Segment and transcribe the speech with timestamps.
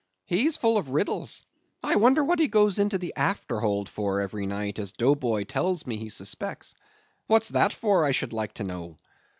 [0.25, 1.43] He's full of riddles;
[1.83, 5.43] I wonder what he goes into the after hold for, every night, as Dough Boy
[5.43, 6.73] tells me he suspects;
[7.27, 8.97] what's that for, I should like to know?